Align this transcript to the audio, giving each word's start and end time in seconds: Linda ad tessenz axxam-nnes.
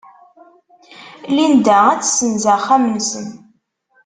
Linda 1.35 1.77
ad 1.91 2.01
tessenz 2.01 2.45
axxam-nnes. 2.55 3.09